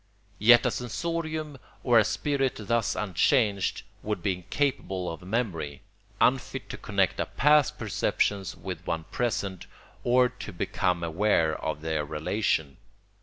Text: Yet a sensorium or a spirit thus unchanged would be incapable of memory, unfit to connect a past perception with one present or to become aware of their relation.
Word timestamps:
Yet 0.39 0.65
a 0.65 0.71
sensorium 0.71 1.59
or 1.83 1.99
a 1.99 2.03
spirit 2.03 2.55
thus 2.59 2.95
unchanged 2.95 3.83
would 4.01 4.23
be 4.23 4.33
incapable 4.33 5.07
of 5.11 5.21
memory, 5.21 5.83
unfit 6.19 6.71
to 6.71 6.77
connect 6.77 7.19
a 7.19 7.27
past 7.27 7.77
perception 7.77 8.43
with 8.63 8.87
one 8.87 9.03
present 9.11 9.67
or 10.03 10.27
to 10.27 10.51
become 10.51 11.03
aware 11.03 11.55
of 11.55 11.81
their 11.81 12.03
relation. 12.03 12.77